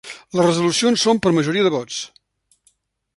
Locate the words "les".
0.37-0.47